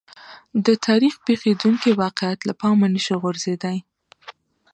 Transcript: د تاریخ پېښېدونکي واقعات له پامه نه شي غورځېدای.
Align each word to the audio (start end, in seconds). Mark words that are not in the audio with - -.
د 0.65 0.67
تاریخ 0.87 1.13
پېښېدونکي 1.25 1.89
واقعات 2.03 2.39
له 2.47 2.53
پامه 2.61 2.87
نه 2.93 3.01
شي 3.05 3.15
غورځېدای. 3.21 3.77